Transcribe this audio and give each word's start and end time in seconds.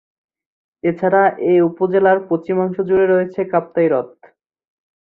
এছাড়া 0.83 1.21
এ 1.45 1.63
উপজেলার 1.69 2.17
পশ্চিমাংশ 2.29 2.75
জুড়ে 2.89 3.05
রয়েছে 3.07 3.41
কাপ্তাই 3.51 3.87
হ্রদ। 3.89 4.09